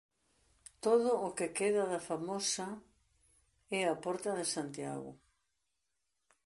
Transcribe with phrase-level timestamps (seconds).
[0.85, 2.67] Todo o que queda da Famosa
[3.79, 5.11] é a Porta de Santiago.